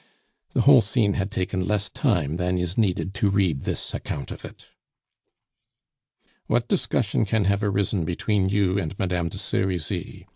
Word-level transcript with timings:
The 0.53 0.61
whole 0.61 0.81
scene 0.81 1.13
had 1.13 1.29
taken 1.29 1.67
less 1.67 1.87
time 1.87 2.37
than 2.37 2.57
is 2.57 2.75
needed 2.75 3.13
to 3.13 3.29
read 3.29 3.65
this 3.65 3.93
account 3.93 4.31
of 4.31 4.43
it. 4.43 4.65
"What 6.47 6.67
discussion 6.67 7.23
can 7.23 7.45
have 7.45 7.61
arisen 7.63 8.03
between 8.03 8.49
you 8.49 8.79
and 8.79 8.97
Madame 8.97 9.29
de 9.29 9.37
Serizy?" 9.37 10.25